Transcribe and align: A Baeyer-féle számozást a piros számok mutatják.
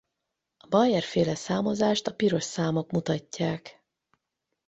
A 0.57 0.67
Baeyer-féle 0.67 1.35
számozást 1.35 2.07
a 2.07 2.13
piros 2.15 2.43
számok 2.43 2.91
mutatják. 2.91 3.83